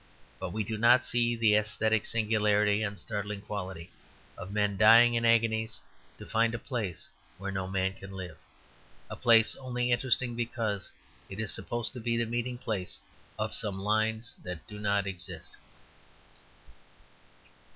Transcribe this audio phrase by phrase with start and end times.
[0.39, 3.91] But we do not see the aesthetic singularity and startling quality
[4.35, 5.79] of men dying in agonies
[6.17, 8.39] to find a place where no man can live
[9.11, 10.91] a place only interesting because
[11.29, 12.99] it is supposed to be the meeting place
[13.37, 15.55] of some lines that do not exist.